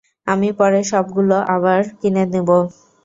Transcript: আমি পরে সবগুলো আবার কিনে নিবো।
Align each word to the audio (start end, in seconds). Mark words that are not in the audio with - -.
আমি 0.27 0.49
পরে 0.59 0.79
সবগুলো 0.91 1.35
আবার 1.55 1.81
কিনে 1.99 2.23
নিবো। 2.33 2.59